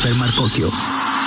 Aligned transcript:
Jennifer 0.00 0.14
Marcocchio. 0.14 1.19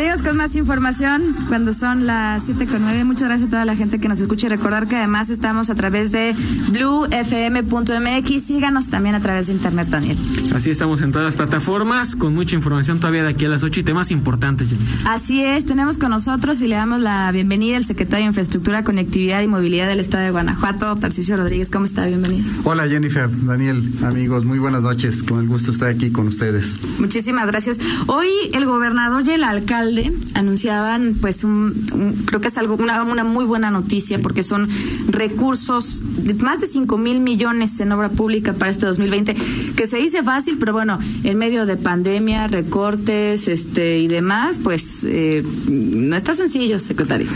Seguimos 0.00 0.22
con 0.22 0.36
más 0.38 0.56
información 0.56 1.36
cuando 1.48 1.74
son 1.74 2.06
las 2.06 2.44
7 2.44 2.66
con 2.68 2.80
9. 2.80 3.04
Muchas 3.04 3.28
gracias 3.28 3.48
a 3.48 3.50
toda 3.50 3.64
la 3.66 3.76
gente 3.76 4.00
que 4.00 4.08
nos 4.08 4.18
escucha 4.18 4.46
y 4.46 4.48
recordar 4.48 4.88
que 4.88 4.96
además 4.96 5.28
estamos 5.28 5.68
a 5.68 5.74
través 5.74 6.10
de 6.10 6.34
bluefm.mx. 6.70 8.42
Síganos 8.42 8.88
también 8.88 9.14
a 9.14 9.20
través 9.20 9.48
de 9.48 9.52
internet, 9.52 9.88
Daniel. 9.88 10.16
Así 10.54 10.70
estamos 10.70 11.02
en 11.02 11.12
todas 11.12 11.26
las 11.26 11.36
plataformas 11.36 12.16
con 12.16 12.34
mucha 12.34 12.56
información 12.56 12.98
todavía 12.98 13.24
de 13.24 13.28
aquí 13.28 13.44
a 13.44 13.50
las 13.50 13.62
8 13.62 13.80
y 13.80 13.82
temas 13.82 14.10
importantes, 14.10 14.70
Jenny. 14.70 14.82
Así 15.04 15.44
es, 15.44 15.66
tenemos 15.66 15.98
con 15.98 16.08
nosotros 16.08 16.62
y 16.62 16.68
le 16.68 16.76
damos 16.76 17.02
la 17.02 17.30
bienvenida 17.30 17.76
al 17.76 17.84
secretario 17.84 18.24
de 18.24 18.28
Infraestructura, 18.28 18.84
Conectividad 18.84 19.42
y 19.42 19.48
Movilidad 19.48 19.86
del 19.86 20.00
Estado 20.00 20.24
de 20.24 20.30
Guanajuato, 20.30 20.96
Tarcisio 20.96 21.36
Rodríguez. 21.36 21.70
¿Cómo 21.70 21.84
está? 21.84 22.06
Bienvenido. 22.06 22.48
Hola 22.64 22.88
Jennifer, 22.88 23.28
Daniel, 23.44 23.86
amigos, 24.02 24.46
muy 24.46 24.58
buenas 24.58 24.80
noches. 24.80 25.22
Con 25.22 25.40
el 25.40 25.46
gusto 25.46 25.72
estar 25.72 25.90
aquí 25.90 26.10
con 26.10 26.26
ustedes. 26.26 26.80
Muchísimas 27.00 27.46
gracias. 27.48 27.78
Hoy 28.06 28.28
el 28.54 28.64
gobernador 28.64 29.24
y 29.26 29.32
el 29.32 29.44
alcalde 29.44 29.89
anunciaban, 30.34 31.16
pues, 31.20 31.44
un, 31.44 31.72
creo 32.26 32.40
que 32.40 32.48
es 32.48 32.58
algo 32.58 32.76
una, 32.76 33.02
una 33.02 33.24
muy 33.24 33.44
buena 33.44 33.70
noticia 33.70 34.20
porque 34.20 34.42
son 34.42 34.68
recursos, 35.08 36.02
de 36.24 36.34
más 36.34 36.60
de 36.60 36.66
5 36.66 36.98
mil 36.98 37.20
millones 37.20 37.78
en 37.80 37.92
obra 37.92 38.08
pública 38.08 38.52
para 38.52 38.70
este 38.70 38.86
2020, 38.86 39.34
que 39.76 39.86
se 39.86 39.98
dice 39.98 40.22
fácil, 40.22 40.56
pero 40.58 40.72
bueno, 40.72 40.98
en 41.24 41.38
medio 41.38 41.66
de 41.66 41.76
pandemia, 41.76 42.48
recortes 42.48 43.48
este 43.48 43.98
y 43.98 44.08
demás, 44.08 44.58
pues 44.58 45.04
eh, 45.04 45.44
no 45.68 46.16
está 46.16 46.34
sencillo, 46.34 46.78
secretario. 46.78 47.28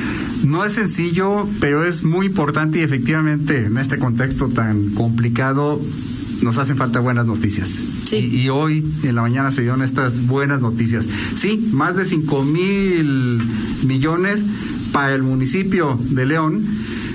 No 0.45 0.65
es 0.65 0.75
sencillo, 0.75 1.49
pero 1.61 1.85
es 1.85 2.05
muy 2.05 2.27
importante 2.27 2.79
y 2.79 2.83
efectivamente 2.83 3.67
en 3.67 3.79
este 3.79 3.99
contexto 3.99 4.49
tan 4.49 4.91
complicado 4.91 5.81
nos 6.45 6.59
hacen 6.59 6.77
falta 6.77 7.01
buenas 7.01 7.27
noticias. 7.27 8.13
Y, 8.13 8.49
hoy 8.51 8.85
en 9.03 9.15
la 9.15 9.23
mañana 9.23 9.51
se 9.51 9.63
dieron 9.63 9.83
estas 9.83 10.27
buenas 10.27 10.61
noticias. 10.61 11.09
Sí, 11.35 11.71
más 11.73 11.97
de 11.97 12.05
5 12.05 12.45
mil 12.45 13.43
millones 13.87 14.45
para 14.93 15.15
el 15.15 15.23
municipio 15.23 15.99
de 16.11 16.27
León, 16.27 16.63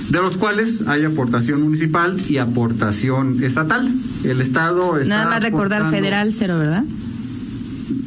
de 0.10 0.20
los 0.20 0.38
cuales 0.38 0.88
hay 0.88 1.06
aportación 1.06 1.62
municipal 1.62 2.20
y 2.28 2.40
aportación 2.40 3.42
estatal. 3.44 3.90
El 4.24 4.42
Estado 4.42 4.98
está. 4.98 5.20
Nada 5.20 5.30
más 5.30 5.44
recordar 5.44 5.90
federal 5.90 6.34
cero, 6.34 6.58
¿verdad? 6.58 6.84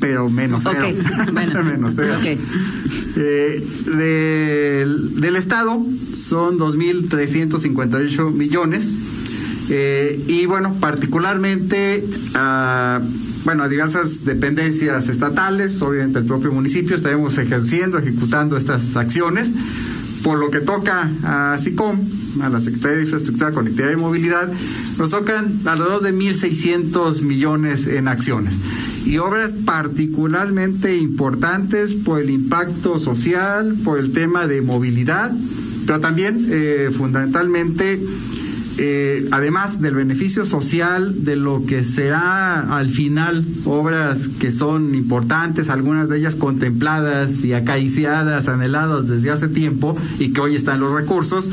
Pero 0.01 0.29
menos 0.29 0.65
cero. 0.65 0.85
menos 1.33 1.95
cero. 1.95 2.15
Eh, 3.15 3.65
del, 3.97 5.21
del 5.21 5.37
Estado 5.37 5.81
son 6.15 6.59
2.358 6.59 8.33
millones 8.33 8.95
eh, 9.69 10.21
y 10.27 10.47
bueno, 10.47 10.75
particularmente 10.81 12.05
a, 12.35 13.01
bueno, 13.45 13.65
a 13.65 13.69
diversas 13.69 14.25
dependencias 14.25 15.09
estatales, 15.09 15.81
obviamente 15.83 16.19
el 16.19 16.27
propio 16.27 16.53
municipio, 16.53 16.97
estaremos 16.97 17.39
ejerciendo, 17.39 17.99
ejecutando 17.99 18.57
estas 18.57 18.97
acciones. 18.97 19.53
Por 20.23 20.39
lo 20.39 20.51
que 20.51 20.61
toca 20.61 21.11
a 21.25 21.59
SICOM, 21.59 21.99
a 22.43 22.49
la 22.49 22.61
Secretaría 22.61 22.99
de 22.99 23.03
Infraestructura, 23.03 23.51
Conectividad 23.53 23.93
y 23.93 23.97
Movilidad, 23.97 24.49
nos 24.99 25.11
tocan 25.11 25.53
alrededor 25.65 26.03
de 26.03 26.15
1.600 26.15 27.23
millones 27.23 27.89
en 27.89 28.07
acciones. 28.07 28.55
Y 29.05 29.19
obras 29.19 29.53
particularmente 29.53 30.97
importantes 30.97 31.95
por 31.95 32.21
el 32.21 32.31
impacto 32.31 33.01
social, 33.01 33.75
por 33.85 33.99
el 33.99 34.13
tema 34.13 34.47
de 34.47 34.63
movilidad, 34.63 35.33
pero 35.87 35.99
también 35.99 36.47
eh, 36.51 36.91
fundamentalmente 36.97 38.01
eh, 38.79 39.29
además 39.31 39.81
del 39.81 39.95
beneficio 39.95 40.47
social, 40.47 41.25
de 41.25 41.37
lo 41.37 41.67
que 41.67 41.85
será 41.85 42.77
al 42.77 42.89
final 42.89 43.45
obras 43.65 44.29
que 44.29 44.51
son 44.51 44.95
importantes, 44.95 45.69
algunas 45.69 46.09
de 46.09 46.19
ellas 46.19 46.37
contempladas 46.37 47.45
y 47.45 47.53
acariciadas, 47.53 48.49
anheladas 48.49 49.09
desde 49.09 49.31
hace 49.31 49.49
tiempo 49.49 49.97
y 50.19 50.33
que 50.33 50.41
hoy 50.41 50.57
están 50.57 50.81
los 50.81 50.93
recursos, 50.93 51.51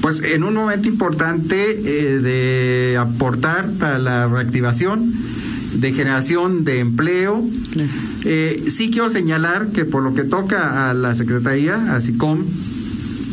pues 0.00 0.22
en 0.22 0.44
un 0.44 0.54
momento 0.54 0.88
importante 0.88 1.56
eh, 1.84 2.18
de 2.18 2.96
aportar 2.98 3.68
para 3.78 3.98
la 3.98 4.28
reactivación 4.28 5.12
de 5.74 5.92
generación 5.92 6.64
de 6.64 6.80
empleo. 6.80 7.42
Eh, 8.24 8.64
sí 8.68 8.90
quiero 8.90 9.10
señalar 9.10 9.68
que 9.68 9.84
por 9.84 10.02
lo 10.02 10.14
que 10.14 10.22
toca 10.22 10.88
a 10.88 10.94
la 10.94 11.14
Secretaría, 11.14 11.94
a 11.94 12.00
SICOM, 12.00 12.44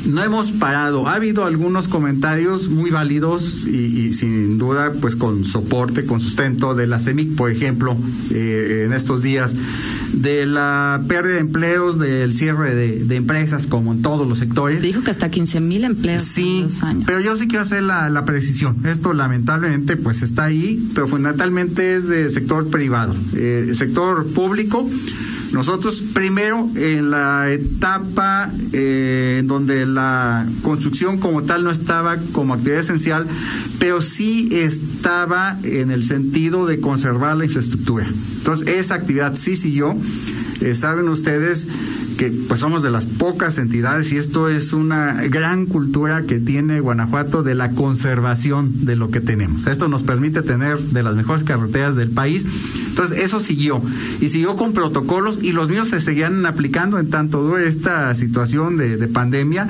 no 0.07 0.23
hemos 0.23 0.51
parado. 0.51 1.07
Ha 1.07 1.15
habido 1.15 1.45
algunos 1.45 1.87
comentarios 1.87 2.69
muy 2.69 2.89
válidos 2.89 3.65
y, 3.67 4.13
sin 4.13 4.57
duda, 4.57 4.91
pues 5.01 5.15
con 5.15 5.45
soporte, 5.45 6.05
con 6.05 6.19
sustento 6.19 6.75
de 6.75 6.87
la 6.87 6.99
CEMIC, 6.99 7.35
por 7.35 7.51
ejemplo, 7.51 7.95
eh, 8.31 8.83
en 8.85 8.93
estos 8.93 9.21
días, 9.21 9.55
de 10.13 10.45
la 10.45 11.01
pérdida 11.07 11.35
de 11.35 11.39
empleos, 11.39 11.99
del 11.99 12.33
cierre 12.33 12.75
de, 12.75 13.15
empresas, 13.15 13.67
como 13.67 13.91
en 13.93 14.01
todos 14.01 14.27
los 14.27 14.39
sectores. 14.39 14.81
Dijo 14.81 15.03
que 15.03 15.11
hasta 15.11 15.29
15 15.29 15.59
mil 15.59 15.83
empleos 15.83 16.23
sí, 16.23 16.57
en 16.57 16.63
dos 16.63 16.83
años. 16.83 17.03
Pero 17.05 17.19
yo 17.19 17.35
sí 17.35 17.47
quiero 17.47 17.61
hacer 17.61 17.83
la, 17.83 18.09
la, 18.09 18.25
precisión. 18.25 18.75
Esto, 18.85 19.13
lamentablemente, 19.13 19.97
pues 19.97 20.21
está 20.21 20.45
ahí, 20.45 20.83
pero 20.93 21.07
fundamentalmente 21.07 21.95
es 21.95 22.07
del 22.07 22.31
sector 22.31 22.69
privado. 22.69 23.15
Eh, 23.33 23.71
sector 23.75 24.25
público 24.27 24.89
nosotros 25.51 26.01
primero 26.13 26.69
en 26.75 27.11
la 27.11 27.51
etapa 27.51 28.49
eh, 28.71 29.37
en 29.39 29.47
donde 29.47 29.85
la 29.85 30.45
construcción 30.63 31.19
como 31.19 31.43
tal 31.43 31.63
no 31.63 31.71
estaba 31.71 32.17
como 32.31 32.53
actividad 32.53 32.79
esencial, 32.79 33.27
pero 33.79 34.01
sí 34.01 34.49
estaba 34.51 35.57
en 35.63 35.91
el 35.91 36.03
sentido 36.03 36.65
de 36.65 36.79
conservar 36.79 37.35
la 37.35 37.45
infraestructura. 37.45 38.07
Entonces 38.37 38.67
esa 38.67 38.95
actividad 38.95 39.35
sí 39.35 39.55
siguió. 39.55 39.95
Eh, 40.61 40.75
saben 40.75 41.09
ustedes 41.09 41.67
que 42.17 42.29
pues 42.47 42.59
somos 42.59 42.83
de 42.83 42.91
las 42.91 43.07
pocas 43.07 43.57
entidades 43.57 44.11
y 44.11 44.17
esto 44.17 44.47
es 44.47 44.73
una 44.73 45.13
gran 45.23 45.65
cultura 45.65 46.21
que 46.21 46.39
tiene 46.39 46.79
Guanajuato 46.79 47.41
de 47.41 47.55
la 47.55 47.71
conservación 47.71 48.85
de 48.85 48.95
lo 48.95 49.09
que 49.09 49.21
tenemos. 49.21 49.65
Esto 49.65 49.87
nos 49.87 50.03
permite 50.03 50.43
tener 50.43 50.77
de 50.77 51.01
las 51.01 51.15
mejores 51.15 51.43
carreteras 51.43 51.95
del 51.95 52.11
país. 52.11 52.45
Entonces 52.91 53.19
eso 53.19 53.39
siguió 53.39 53.81
y 54.19 54.29
siguió 54.29 54.55
con 54.55 54.73
protocolos 54.73 55.39
y 55.41 55.53
los 55.53 55.69
míos 55.69 55.89
se 55.89 55.99
seguían 55.99 56.45
aplicando 56.45 56.99
en 56.99 57.09
tanto 57.09 57.57
esta 57.57 58.13
situación 58.15 58.77
de, 58.77 58.97
de 58.97 59.07
pandemia. 59.07 59.67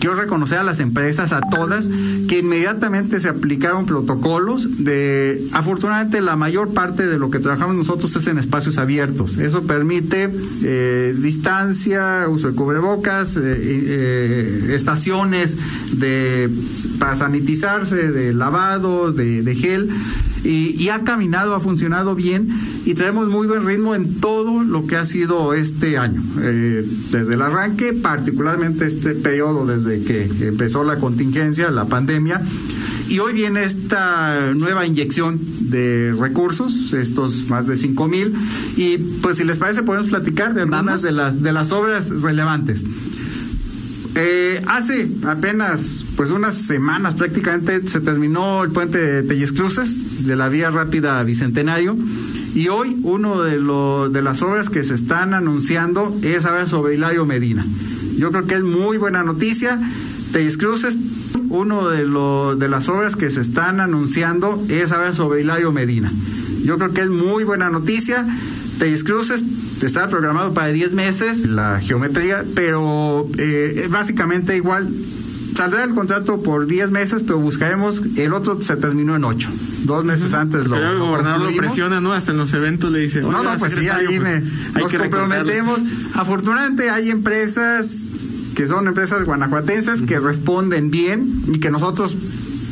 Quiero 0.00 0.16
reconocer 0.16 0.58
a 0.58 0.64
las 0.64 0.80
empresas, 0.80 1.32
a 1.32 1.40
todas, 1.40 1.88
que 2.28 2.40
inmediatamente 2.40 3.20
se 3.20 3.28
aplicaron 3.28 3.86
protocolos 3.86 4.84
de, 4.84 5.42
afortunadamente 5.52 6.20
la 6.20 6.36
mayor 6.36 6.74
parte 6.74 7.06
de 7.06 7.18
lo 7.18 7.30
que 7.30 7.38
trabajamos 7.38 7.76
nosotros 7.76 8.14
es 8.16 8.26
en 8.26 8.38
espacios 8.38 8.78
abiertos. 8.78 9.38
Eso 9.38 9.62
permite 9.62 10.30
eh, 10.62 11.14
distancia, 11.18 12.26
uso 12.28 12.50
de 12.50 12.54
cubrebocas, 12.54 13.36
eh, 13.36 13.40
eh, 13.42 14.72
estaciones 14.74 15.56
de, 15.98 16.50
para 16.98 17.16
sanitizarse, 17.16 18.10
de 18.10 18.34
lavado, 18.34 19.12
de, 19.12 19.54
gel. 19.54 19.88
Y, 20.44 20.88
ha 20.90 21.00
caminado, 21.00 21.54
ha 21.54 21.60
funcionado 21.60 22.14
bien 22.14 22.48
y 22.84 22.94
tenemos 22.94 23.28
muy 23.28 23.46
buen 23.46 23.66
ritmo 23.66 23.94
en 23.94 24.20
todo 24.20 24.62
lo 24.62 24.86
que 24.86 24.96
ha 24.96 25.04
sido 25.04 25.54
este 25.54 25.96
año. 25.96 26.22
Eh, 26.42 26.86
desde 27.10 27.34
el 27.34 27.42
arranque, 27.42 27.94
particularmente 27.94 28.86
este 28.86 29.14
periodo 29.14 29.64
desde 29.66 30.04
que 30.04 30.24
empezó 30.46 30.84
la 30.84 30.96
contingencia, 30.96 31.70
la 31.70 31.86
pandemia, 31.86 32.42
y 33.08 33.18
hoy 33.18 33.32
viene 33.32 33.64
esta 33.64 34.52
nueva 34.54 34.86
inyección 34.86 35.38
de 35.70 36.14
recursos, 36.18 36.92
estos 36.92 37.48
más 37.48 37.66
de 37.66 37.76
5 37.76 38.08
mil, 38.08 38.34
y 38.76 38.98
pues 39.22 39.38
si 39.38 39.44
les 39.44 39.58
parece 39.58 39.82
podemos 39.82 40.08
platicar 40.08 40.54
de 40.54 40.62
algunas 40.62 41.02
de 41.02 41.12
las, 41.12 41.42
de 41.42 41.52
las 41.52 41.72
obras 41.72 42.22
relevantes. 42.22 42.84
Eh, 44.16 44.62
hace 44.68 45.08
apenas 45.26 46.03
pues 46.16 46.30
unas 46.30 46.54
semanas 46.54 47.14
prácticamente 47.14 47.86
se 47.88 48.00
terminó 48.00 48.62
el 48.64 48.70
puente 48.70 48.98
de 48.98 49.22
Telles 49.22 49.52
Cruces 49.52 50.26
de 50.26 50.36
la 50.36 50.48
vía 50.48 50.70
rápida 50.70 51.22
Bicentenario 51.22 51.96
y 52.54 52.68
hoy 52.68 52.96
uno 53.02 53.42
de, 53.42 53.58
lo, 53.58 54.08
de 54.08 54.22
las 54.22 54.42
obras 54.42 54.70
que 54.70 54.84
se 54.84 54.94
están 54.94 55.34
anunciando 55.34 56.16
es 56.22 56.46
ahora 56.46 56.66
sobre 56.66 56.94
Hilario 56.94 57.26
Medina. 57.26 57.66
Yo 58.16 58.30
creo 58.30 58.46
que 58.46 58.54
es 58.54 58.62
muy 58.62 58.96
buena 58.96 59.24
noticia. 59.24 59.78
Telles 60.32 60.56
Cruces 60.56 60.98
uno 61.48 61.88
de, 61.88 62.04
lo, 62.04 62.56
de 62.56 62.68
las 62.68 62.88
obras 62.88 63.16
que 63.16 63.30
se 63.30 63.40
están 63.40 63.80
anunciando 63.80 64.62
es 64.68 64.92
ahora 64.92 65.12
sobre 65.12 65.40
Hilario 65.40 65.72
Medina. 65.72 66.12
Yo 66.64 66.78
creo 66.78 66.92
que 66.92 67.02
es 67.02 67.08
muy 67.08 67.44
buena 67.44 67.70
noticia. 67.70 68.24
Teis 68.78 69.04
Cruces 69.04 69.44
está 69.82 70.08
programado 70.08 70.52
para 70.54 70.68
10 70.68 70.92
meses 70.92 71.46
la 71.46 71.80
geometría, 71.80 72.44
pero 72.54 73.28
eh, 73.38 73.86
básicamente 73.90 74.56
igual 74.56 74.88
saldrá 75.54 75.84
el 75.84 75.94
contrato 75.94 76.42
por 76.42 76.66
10 76.66 76.90
meses, 76.90 77.22
pero 77.22 77.38
buscaremos, 77.38 78.02
el 78.16 78.32
otro 78.32 78.60
se 78.60 78.76
terminó 78.76 79.16
en 79.16 79.24
8. 79.24 79.50
Dos 79.84 80.04
meses 80.04 80.34
antes 80.34 80.66
lo. 80.66 80.76
Pero 80.76 80.92
el 80.92 80.98
gobernador 80.98 81.50
lo 81.50 81.56
presiona, 81.56 82.00
¿no? 82.00 82.12
Hasta 82.12 82.32
en 82.32 82.38
los 82.38 82.52
eventos 82.54 82.90
le 82.90 83.00
dice. 83.00 83.22
No, 83.22 83.42
no, 83.42 83.56
pues 83.58 83.74
sí, 83.74 83.88
ahí 83.88 84.18
me, 84.20 84.42
nos 84.80 84.92
comprometemos. 84.92 85.80
Afortunadamente 86.14 86.90
hay 86.90 87.10
empresas 87.10 88.06
que 88.54 88.66
son 88.66 88.86
empresas 88.86 89.24
guanajuatenses 89.24 90.02
que 90.02 90.18
responden 90.20 90.90
bien 90.90 91.42
y 91.48 91.58
que 91.58 91.70
nosotros 91.70 92.16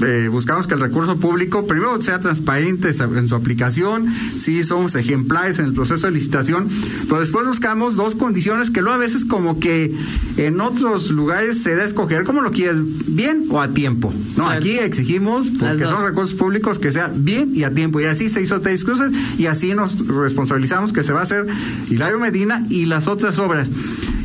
eh, 0.00 0.28
buscamos 0.30 0.66
que 0.66 0.74
el 0.74 0.80
recurso 0.80 1.16
público 1.18 1.66
primero 1.66 2.00
sea 2.00 2.18
transparente 2.18 2.90
en 2.90 3.28
su 3.28 3.34
aplicación, 3.34 4.06
sí 4.38 4.62
somos 4.64 4.94
ejemplares 4.94 5.58
en 5.58 5.66
el 5.66 5.74
proceso 5.74 6.06
de 6.06 6.12
licitación, 6.12 6.68
pero 7.08 7.20
después 7.20 7.46
buscamos 7.46 7.96
dos 7.96 8.14
condiciones 8.14 8.70
que 8.70 8.80
luego 8.80 8.96
a 8.96 8.98
veces 8.98 9.24
como 9.24 9.58
que 9.60 9.94
en 10.36 10.60
otros 10.60 11.10
lugares 11.10 11.62
se 11.62 11.76
da 11.76 11.82
a 11.82 11.86
escoger 11.86 12.24
cómo 12.24 12.40
lo 12.40 12.52
quieres, 12.52 12.76
bien 13.06 13.46
o 13.50 13.60
a 13.60 13.68
tiempo. 13.68 14.12
No, 14.36 14.48
aquí 14.48 14.78
exigimos, 14.78 15.50
porque 15.58 15.86
son 15.86 16.04
recursos 16.04 16.34
públicos, 16.34 16.78
que 16.78 16.92
sea 16.92 17.10
bien 17.14 17.54
y 17.54 17.64
a 17.64 17.72
tiempo. 17.72 18.00
Y 18.00 18.04
así 18.04 18.28
se 18.28 18.42
hizo 18.42 18.60
Teis 18.60 18.84
Cruces 18.84 19.10
y 19.38 19.46
así 19.46 19.74
nos 19.74 20.06
responsabilizamos 20.06 20.92
que 20.92 21.04
se 21.04 21.12
va 21.12 21.20
a 21.20 21.24
hacer 21.24 21.46
Hilario 21.90 22.18
Medina 22.18 22.64
y 22.70 22.86
las 22.86 23.08
otras 23.08 23.38
obras. 23.38 23.70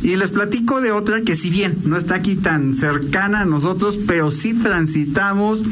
Y 0.02 0.16
les 0.16 0.30
platico 0.30 0.80
de 0.80 0.92
otra 0.92 1.20
que 1.22 1.36
si 1.36 1.50
bien 1.50 1.76
no 1.84 1.96
está 1.96 2.14
aquí 2.14 2.36
tan 2.36 2.74
cercana 2.74 3.40
a 3.40 3.44
nosotros, 3.44 3.98
pero 4.06 4.30
sí 4.30 4.54
transitamos, 4.54 5.62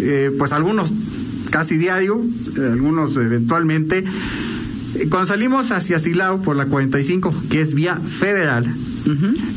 eh, 0.00 0.30
pues 0.38 0.52
algunos 0.52 0.92
casi 1.50 1.78
diario, 1.78 2.20
eh, 2.56 2.70
algunos 2.72 3.16
eventualmente. 3.16 4.04
Eh, 4.94 5.06
cuando 5.08 5.26
salimos 5.26 5.70
hacia 5.70 5.98
Silao 5.98 6.42
por 6.42 6.56
la 6.56 6.66
45, 6.66 7.34
que 7.50 7.60
es 7.60 7.74
vía 7.74 7.96
federal, 7.96 8.66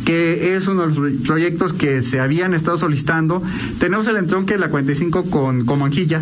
que 0.06 0.56
es 0.56 0.68
uno 0.68 0.88
de 0.88 0.96
los 0.96 1.22
proyectos 1.22 1.74
que 1.74 2.04
se 2.04 2.20
habían 2.20 2.54
estado 2.54 2.78
solicitando, 2.78 3.42
tenemos 3.80 4.08
el 4.08 4.18
entronque 4.18 4.56
de 4.56 4.60
la 4.60 4.70
45 4.70 5.24
con 5.24 5.66
Comanquilla, 5.66 6.22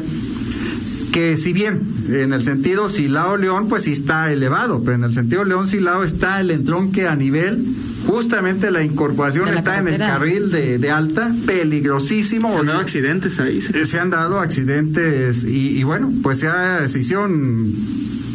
que 1.12 1.36
si 1.38 1.54
bien 1.54 1.80
en 2.10 2.34
el 2.34 2.44
sentido 2.44 2.88
Silao-León, 2.88 3.68
pues 3.68 3.84
sí 3.84 3.94
está 3.94 4.32
elevado, 4.32 4.82
pero 4.84 4.96
en 4.96 5.04
el 5.06 5.14
sentido 5.14 5.44
León-Silao 5.44 6.04
está 6.04 6.40
el 6.40 6.52
entronque 6.52 7.08
a 7.08 7.16
nivel 7.16 7.66
justamente 8.06 8.72
la 8.72 8.84
incorporación 8.84 9.50
está 9.50 9.80
en 9.80 9.88
el 9.88 9.98
carril 9.98 10.52
de, 10.52 10.92
alta, 10.92 11.32
peligrosísimo. 11.46 12.52
Se 12.52 12.58
han 12.60 12.66
dado 12.66 12.80
accidentes 12.80 13.40
ahí. 13.40 13.62
Se, 13.62 14.00
han 14.00 14.10
dado 14.10 14.40
accidentes 14.40 15.44
y, 15.44 15.84
bueno, 15.84 16.12
pues 16.24 16.40
se, 16.40 16.50
se 16.88 17.00
hicieron 17.00 17.74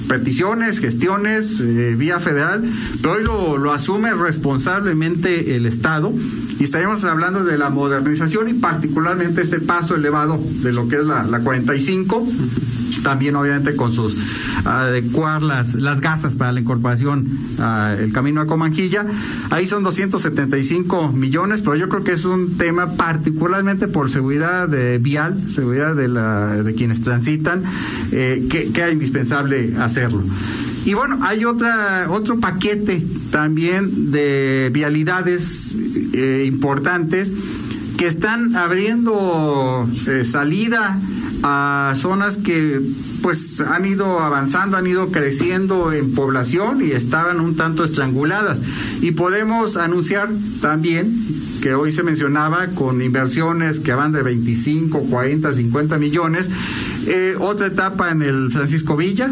peticiones, 0.08 0.80
gestiones 0.80 1.60
eh, 1.60 1.94
vía 1.96 2.18
federal, 2.18 2.64
pero 3.00 3.14
hoy 3.14 3.24
lo, 3.24 3.58
lo, 3.58 3.72
asume 3.72 4.12
responsablemente 4.12 5.54
el 5.54 5.66
Estado 5.66 6.12
y 6.60 6.64
estaríamos 6.64 7.02
hablando 7.04 7.42
de 7.42 7.58
la 7.58 7.70
modernización 7.70 8.48
y 8.48 8.54
particularmente 8.54 9.40
este 9.42 9.60
paso 9.60 9.96
elevado 9.96 10.38
de 10.62 10.72
lo 10.72 10.86
que 10.88 10.96
es 10.96 11.04
la, 11.04 11.24
la 11.24 11.40
45 11.40 12.24
también 13.02 13.34
obviamente 13.36 13.76
con 13.76 13.90
sus 13.92 14.14
adecuar 14.64 15.42
las, 15.42 15.74
las 15.74 16.00
gasas 16.00 16.34
para 16.34 16.52
la 16.52 16.60
incorporación 16.60 17.26
al 17.58 18.12
camino 18.12 18.40
a 18.40 18.46
Comanjilla. 18.46 19.06
Ahí 19.50 19.66
son 19.66 19.82
275 19.82 21.12
millones, 21.12 21.60
pero 21.60 21.76
yo 21.76 21.88
creo 21.88 22.04
que 22.04 22.12
es 22.12 22.24
un 22.24 22.56
tema 22.56 22.92
particularmente 22.92 23.88
por 23.88 24.10
seguridad 24.10 24.68
de 24.68 24.98
vial, 24.98 25.40
seguridad 25.50 25.94
de, 25.94 26.08
la, 26.08 26.62
de 26.62 26.74
quienes 26.74 27.00
transitan, 27.00 27.62
eh, 28.12 28.46
que, 28.50 28.70
que 28.70 28.86
es 28.86 28.92
indispensable 28.92 29.74
hacerlo. 29.78 30.22
Y 30.84 30.94
bueno, 30.94 31.18
hay 31.22 31.44
otra, 31.44 32.06
otro 32.10 32.40
paquete 32.40 33.04
también 33.30 34.12
de 34.12 34.70
vialidades 34.72 35.74
eh, 36.12 36.44
importantes 36.46 37.32
que 37.98 38.06
están 38.06 38.56
abriendo 38.56 39.88
eh, 40.08 40.24
salida 40.24 40.98
a 41.42 41.94
zonas 41.96 42.38
que 42.38 42.80
pues 43.22 43.60
han 43.60 43.84
ido 43.86 44.20
avanzando, 44.20 44.76
han 44.76 44.86
ido 44.86 45.08
creciendo 45.08 45.92
en 45.92 46.14
población 46.14 46.82
y 46.82 46.92
estaban 46.92 47.40
un 47.40 47.56
tanto 47.56 47.84
estranguladas. 47.84 48.60
Y 49.02 49.12
podemos 49.12 49.76
anunciar 49.76 50.30
también 50.60 51.14
que 51.60 51.74
hoy 51.74 51.92
se 51.92 52.02
mencionaba 52.02 52.66
con 52.68 53.02
inversiones 53.02 53.80
que 53.80 53.92
van 53.92 54.12
de 54.12 54.22
25, 54.22 55.00
40, 55.10 55.52
50 55.52 55.98
millones, 55.98 56.48
eh, 57.06 57.34
otra 57.38 57.66
etapa 57.66 58.10
en 58.10 58.22
el 58.22 58.50
Francisco 58.50 58.96
Villa, 58.96 59.30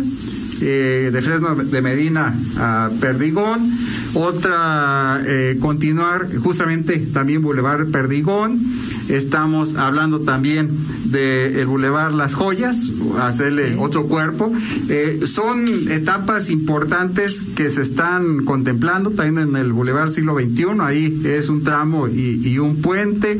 eh, 0.62 1.10
de 1.12 1.22
Fresno 1.22 1.54
de 1.54 1.82
Medina 1.82 2.34
a 2.58 2.90
Perdigón, 3.00 3.70
otra 4.14 5.22
eh, 5.26 5.56
continuar 5.60 6.28
justamente 6.38 6.98
también 6.98 7.42
Boulevard 7.42 7.90
Perdigón, 7.90 8.60
estamos 9.08 9.76
hablando 9.76 10.20
también 10.20 10.68
del 11.10 11.56
el 11.56 11.66
Boulevard 11.66 12.12
Las 12.12 12.34
Joyas, 12.34 12.90
hacerle 13.20 13.76
otro 13.78 14.06
cuerpo. 14.06 14.52
Eh, 14.88 15.20
son 15.24 15.66
etapas 15.90 16.50
importantes 16.50 17.40
que 17.56 17.70
se 17.70 17.82
están 17.82 18.44
contemplando 18.44 19.10
también 19.10 19.48
en 19.48 19.56
el 19.56 19.72
Boulevard 19.72 20.10
Siglo 20.10 20.34
XXI, 20.34 20.80
ahí 20.80 21.22
es 21.24 21.48
un 21.48 21.64
tramo 21.64 22.08
y, 22.08 22.58
un 22.58 22.76
puente. 22.76 23.38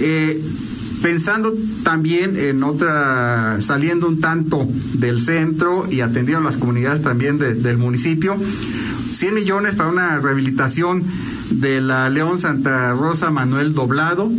Eh, 0.00 0.40
pensando 1.04 1.52
también 1.82 2.34
en 2.38 2.62
otra, 2.62 3.60
saliendo 3.60 4.08
un 4.08 4.22
tanto 4.22 4.66
del 4.94 5.20
centro 5.20 5.86
y 5.90 6.00
atendiendo 6.00 6.42
las 6.42 6.56
comunidades 6.56 7.02
también 7.02 7.38
del 7.38 7.76
municipio, 7.76 8.34
100 9.12 9.34
millones 9.34 9.74
para 9.74 9.90
una 9.90 10.18
rehabilitación 10.18 11.04
de 11.50 11.82
la 11.82 12.08
León 12.08 12.38
Santa 12.38 12.94
Rosa 12.94 13.30
Manuel 13.30 13.74
Doblado, 13.74 14.32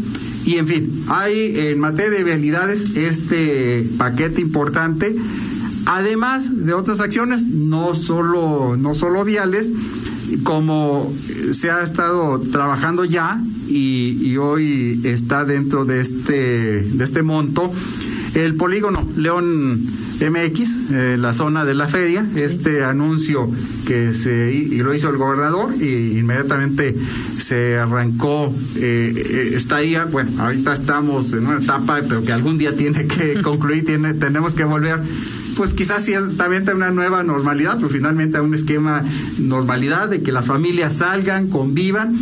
y 0.44 0.56
en 0.56 0.68
fin, 0.68 1.06
hay 1.10 1.54
en 1.56 1.80
materia 1.80 2.18
de 2.18 2.24
vialidades 2.24 2.98
este 2.98 3.88
paquete 4.00 4.42
importante, 4.42 5.16
además 5.86 6.66
de 6.66 6.74
otras 6.74 7.00
acciones, 7.00 7.46
no 7.46 7.94
solo, 7.94 8.76
no 8.76 8.96
solo 8.96 9.24
viales, 9.24 9.72
como 10.44 11.12
se 11.52 11.72
ha 11.72 11.84
estado 11.84 12.40
trabajando 12.40 13.06
ya 13.06 13.40
y, 13.68 14.18
y 14.22 14.38
hoy 14.38 15.02
está 15.04 15.46
dentro 15.46 15.86
de 15.86 16.02
este, 16.02 16.82
de 16.82 17.04
este 17.04 17.24
monto, 17.24 17.72
el 18.36 18.56
polígono 18.56 19.08
León 19.16 19.82
MX, 20.22 20.92
eh, 20.92 21.18
la 21.20 21.34
zona 21.34 21.66
de 21.66 21.74
la 21.74 21.88
feria, 21.88 22.26
este 22.36 22.84
anuncio 22.84 23.50
que 23.86 24.14
se 24.14 24.54
y 24.54 24.78
lo 24.78 24.94
hizo 24.94 25.10
el 25.10 25.18
gobernador 25.18 25.74
y 25.76 26.18
inmediatamente 26.18 26.96
se 27.38 27.78
arrancó, 27.78 28.54
eh, 28.78 29.14
eh, 29.16 29.52
está 29.56 29.78
ahí, 29.78 29.98
bueno, 30.12 30.32
ahorita 30.42 30.74
estamos 30.74 31.34
en 31.34 31.48
una 31.48 31.62
etapa, 31.62 32.00
pero 32.08 32.24
que 32.24 32.32
algún 32.32 32.58
día 32.58 32.74
tiene 32.76 33.08
que 33.08 33.42
concluir, 33.44 33.86
tiene, 33.86 34.14
tenemos 34.14 34.54
que 34.54 34.64
volver 34.64 35.00
pues 35.56 35.74
quizás 35.74 36.04
sí 36.04 36.14
también 36.38 36.70
una 36.76 36.92
nueva 36.92 37.24
normalidad, 37.24 37.76
pero 37.78 37.90
finalmente 37.90 38.38
a 38.38 38.42
un 38.42 38.54
esquema 38.54 39.04
normalidad 39.40 40.10
de 40.10 40.22
que 40.22 40.32
las 40.32 40.48
familias 40.48 40.98
salgan, 40.98 41.48
convivan 41.48 42.14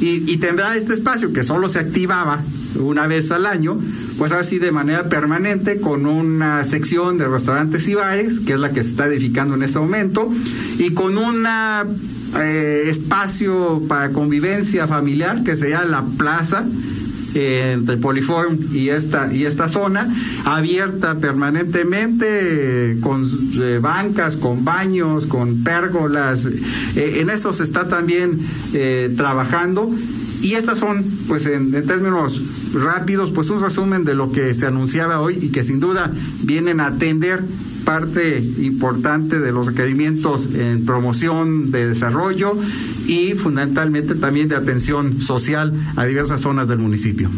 y, 0.00 0.30
y 0.30 0.36
tendrá 0.38 0.76
este 0.76 0.94
espacio 0.94 1.32
que 1.32 1.44
solo 1.44 1.68
se 1.68 1.78
activaba 1.78 2.40
una 2.78 3.06
vez 3.06 3.30
al 3.30 3.46
año, 3.46 3.78
pues 4.18 4.32
así 4.32 4.58
de 4.58 4.72
manera 4.72 5.08
permanente 5.08 5.80
con 5.80 6.06
una 6.06 6.64
sección 6.64 7.18
de 7.18 7.26
restaurantes 7.26 7.88
y 7.88 7.94
bares, 7.94 8.40
que 8.40 8.54
es 8.54 8.60
la 8.60 8.70
que 8.70 8.82
se 8.82 8.90
está 8.90 9.06
edificando 9.06 9.54
en 9.54 9.62
este 9.62 9.78
momento, 9.78 10.30
y 10.78 10.90
con 10.90 11.18
un 11.18 11.44
eh, 12.38 12.82
espacio 12.86 13.82
para 13.88 14.10
convivencia 14.10 14.86
familiar 14.86 15.42
que 15.42 15.56
sería 15.56 15.84
la 15.84 16.02
plaza 16.02 16.64
eh, 17.34 17.72
entre 17.74 17.96
Poliform 17.96 18.58
y 18.72 18.88
esta 18.88 19.32
y 19.32 19.44
esta 19.44 19.68
zona 19.68 20.08
abierta 20.44 21.16
permanentemente 21.16 22.96
con 23.00 23.26
eh, 23.58 23.78
bancas, 23.80 24.36
con 24.36 24.64
baños, 24.64 25.26
con 25.26 25.62
pérgolas. 25.62 26.48
en 26.96 27.30
eso 27.30 27.52
se 27.52 27.64
está 27.64 27.88
también 27.88 28.38
trabajando 29.16 29.90
y 30.42 30.54
estas 30.54 30.78
son, 30.78 31.04
pues 31.28 31.46
en, 31.46 31.70
términos 31.86 32.72
rápidos, 32.74 33.30
pues 33.30 33.50
un 33.50 33.60
resumen 33.60 34.04
de 34.04 34.14
lo 34.14 34.32
que 34.32 34.54
se 34.54 34.66
anunciaba 34.66 35.20
hoy 35.20 35.38
y 35.40 35.48
que 35.50 35.62
sin 35.62 35.80
duda 35.80 36.10
vienen 36.44 36.80
a 36.80 36.86
atender 36.86 37.42
parte 37.84 38.38
importante 38.58 39.40
de 39.40 39.52
los 39.52 39.66
requerimientos 39.66 40.48
en 40.54 40.84
promoción 40.84 41.70
de 41.70 41.88
desarrollo 41.88 42.56
y 43.06 43.32
fundamentalmente 43.34 44.14
también 44.14 44.48
de 44.48 44.56
atención 44.56 45.20
social 45.20 45.72
a 45.96 46.04
diversas 46.06 46.40
zonas 46.40 46.68
del 46.68 46.78
municipio. 46.78 47.30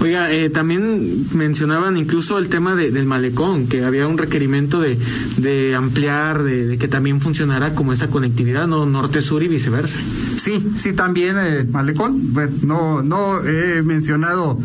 Oiga, 0.00 0.30
eh, 0.32 0.48
también 0.48 1.26
mencionaban 1.34 1.96
incluso 1.96 2.38
el 2.38 2.48
tema 2.48 2.76
de, 2.76 2.92
del 2.92 3.04
malecón, 3.04 3.66
que 3.66 3.84
había 3.84 4.06
un 4.06 4.16
requerimiento 4.16 4.80
de, 4.80 4.96
de 5.38 5.74
ampliar, 5.74 6.44
de, 6.44 6.78
que 6.78 6.86
también 6.86 7.20
funcionara 7.20 7.74
como 7.74 7.92
esta 7.92 8.06
conectividad, 8.06 8.68
¿no? 8.68 8.86
Norte-sur 8.86 9.42
y 9.42 9.48
viceversa. 9.48 9.98
Sí, 10.36 10.64
sí, 10.76 10.92
también 10.92 11.36
el 11.36 11.66
malecón. 11.68 12.32
Bueno, 12.32 12.52
no, 12.62 13.02
no 13.02 13.44
he 13.44 13.82
mencionado 13.82 14.56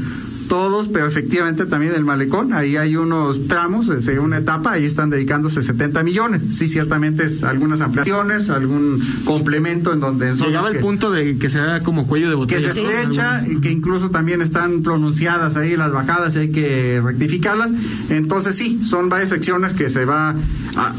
todos, 0.53 0.87
pero 0.87 1.07
efectivamente 1.07 1.65
también 1.65 1.95
el 1.95 2.03
malecón, 2.03 2.53
ahí 2.53 2.77
hay 2.77 2.95
unos 2.95 3.47
tramos, 3.47 3.89
es 3.89 4.07
una 4.19 4.37
etapa, 4.37 4.73
ahí 4.73 4.85
están 4.85 5.09
dedicándose 5.09 5.63
70 5.63 6.03
millones. 6.03 6.41
Sí, 6.51 6.69
ciertamente 6.69 7.25
es 7.25 7.43
algunas 7.43 7.81
ampliaciones, 7.81 8.51
algún 8.51 9.01
complemento 9.25 9.93
en 9.93 9.99
donde... 9.99 10.35
Llegaba 10.35 10.69
el 10.69 10.77
punto 10.77 11.09
de 11.09 11.39
que 11.39 11.49
se 11.49 11.57
haga 11.57 11.79
como 11.81 12.05
cuello 12.05 12.29
de 12.29 12.35
botella. 12.35 12.67
Que 12.67 12.71
se 12.71 12.81
estrecha 12.83 13.43
y 13.47 13.61
que 13.61 13.71
incluso 13.71 14.11
también 14.11 14.43
están 14.43 14.83
pronunciadas 14.83 15.55
ahí 15.55 15.75
las 15.75 15.91
bajadas 15.91 16.35
y 16.35 16.39
hay 16.39 16.51
que 16.51 17.01
rectificarlas. 17.03 17.71
Entonces 18.09 18.55
sí, 18.55 18.79
son 18.85 19.09
varias 19.09 19.29
secciones 19.29 19.73
que 19.73 19.89
se 19.89 20.05
va... 20.05 20.35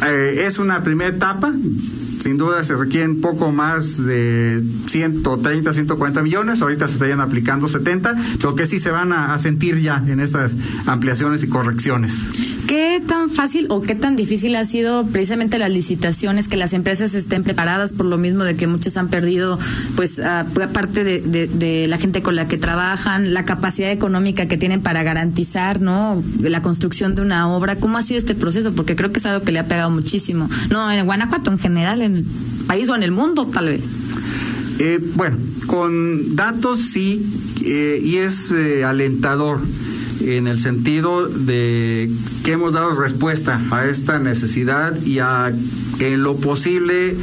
Eh, 0.05 0.47
es 0.49 0.59
una 0.59 0.83
primera 0.83 1.11
etapa, 1.11 1.53
sin 2.21 2.39
duda 2.39 2.63
se 2.65 2.77
requieren 2.77 3.21
poco 3.21 3.53
más 3.53 4.05
de 4.05 4.63
130, 4.87 5.73
140 5.73 6.23
millones, 6.23 6.63
ahorita 6.63 6.87
se 6.89 6.95
estarían 6.95 7.21
aplicando 7.21 7.69
70, 7.69 8.15
lo 8.43 8.55
que 8.55 8.67
sí 8.67 8.79
se 8.79 8.91
van 8.91 9.13
a, 9.13 9.39
sentir 9.39 9.81
ya 9.81 10.03
en 10.07 10.21
estas 10.21 10.53
ampliaciones 10.87 11.43
y 11.43 11.49
correcciones. 11.49 12.29
¿Qué 12.67 13.03
tan 13.07 13.29
fácil 13.29 13.67
o 13.69 13.83
qué 13.83 13.95
tan 13.95 14.17
difícil 14.17 14.57
ha 14.57 14.65
sido 14.65 15.07
precisamente 15.07 15.59
las 15.59 15.71
licitaciones, 15.71 16.49
que 16.49 16.57
las 16.57 16.73
empresas 16.73 17.15
estén 17.15 17.43
preparadas 17.43 17.93
por 17.93 18.07
lo 18.07 18.17
mismo 18.17 18.45
de 18.45 18.57
que 18.57 18.67
muchas 18.67 18.97
han 18.97 19.09
perdido, 19.09 19.59
pues, 19.97 20.19
aparte 20.19 21.05
de, 21.05 21.21
de, 21.21 21.89
la 21.89 21.99
gente 21.99 22.23
con 22.23 22.37
la 22.37 22.49
que 22.49 22.57
trabajan, 22.57 23.35
la 23.35 23.45
capacidad 23.45 23.91
económica 23.91 24.47
que 24.47 24.57
tienen 24.57 24.81
para 24.81 25.03
garantizar, 25.03 25.83
¿no? 25.83 26.23
La 26.41 26.63
construcción 26.63 27.15
de 27.15 27.23
una 27.23 27.49
obra. 27.49 27.77
¿Cómo 27.77 27.99
ha 27.99 28.03
sido 28.03 28.19
este 28.19 28.35
proceso? 28.35 28.73
Porque 28.73 28.97
creo 28.97 29.13
que 29.13 29.19
es 29.19 29.27
algo 29.27 29.45
que 29.45 29.53
le 29.53 29.59
ha 29.59 29.67
pegado 29.67 29.91
muchísimo. 29.91 30.49
No, 30.71 30.91
en 30.91 31.05
Guanajuato 31.05 31.51
en 31.51 31.59
general, 31.59 32.01
en 32.05 32.17
el 32.17 32.25
país 32.67 32.89
o 32.89 32.95
en 32.95 33.03
el 33.03 33.13
mundo, 33.13 33.47
tal 33.47 33.67
vez. 33.67 33.85
Eh, 34.79 35.01
bueno, 35.15 35.37
con 35.67 36.37
datos 36.37 36.81
sí, 36.81 37.25
eh, 37.65 38.01
y 38.03 38.17
es 38.17 38.53
eh, 38.53 38.85
alentador 38.85 39.61
en 40.21 40.47
el 40.47 40.59
sentido 40.59 41.27
de 41.29 42.11
que 42.45 42.53
hemos 42.53 42.73
dado 42.73 42.95
respuesta 42.95 43.61
a 43.71 43.87
esta 43.87 44.19
necesidad 44.19 44.97
y 45.05 45.19
a 45.19 45.53
en 46.01 46.23
lo 46.23 46.37
posible 46.37 47.15